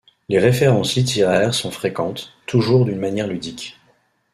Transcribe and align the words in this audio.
Les 0.29 0.39
références 0.39 0.95
littéraires 0.95 1.53
sont 1.53 1.69
fréquentes, 1.69 2.33
toujours 2.47 2.85
d'une 2.85 2.97
manière 2.97 3.27
ludique. 3.27 3.79